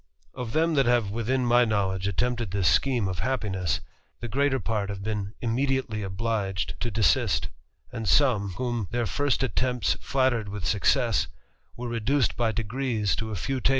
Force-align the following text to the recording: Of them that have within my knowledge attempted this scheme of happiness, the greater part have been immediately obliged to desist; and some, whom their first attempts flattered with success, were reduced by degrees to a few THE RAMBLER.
Of 0.33 0.53
them 0.53 0.73
that 0.73 0.87
have 0.87 1.11
within 1.11 1.45
my 1.45 1.63
knowledge 1.63 2.07
attempted 2.07 2.49
this 2.49 2.67
scheme 2.67 3.07
of 3.07 3.19
happiness, 3.19 3.81
the 4.19 4.27
greater 4.27 4.59
part 4.59 4.89
have 4.89 5.03
been 5.03 5.33
immediately 5.41 6.01
obliged 6.01 6.73
to 6.79 6.89
desist; 6.89 7.49
and 7.91 8.09
some, 8.09 8.53
whom 8.53 8.87
their 8.89 9.05
first 9.05 9.43
attempts 9.43 9.93
flattered 10.01 10.49
with 10.49 10.65
success, 10.65 11.27
were 11.77 11.87
reduced 11.87 12.35
by 12.35 12.51
degrees 12.51 13.15
to 13.17 13.29
a 13.29 13.35
few 13.35 13.57
THE 13.57 13.59
RAMBLER. 13.59 13.69